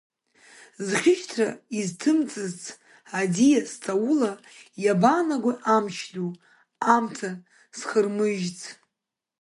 Зхьышьҭра 0.87 1.47
изҭымҵыц 1.77 2.59
аӡиас 3.19 3.71
ҵаула 3.83 4.31
иабаанагои 4.83 5.57
амч 5.75 5.97
ду, 6.13 6.29
амца 6.95 7.29
зхырмыжьц. 7.77 8.59